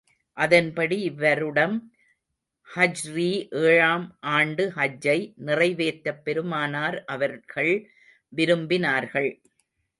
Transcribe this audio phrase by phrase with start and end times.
[0.37, 1.75] அதன்படி, இவ்வருடம்,
[2.75, 3.47] ஹிஜ்ரீ
[3.51, 5.33] ஏழாம் ஆண்டு ஹஜ்ஜை
[5.37, 7.89] நிறைவேற்றப் பெருமானார் அவர்கள்
[8.35, 9.31] விரும்பினார்கள்.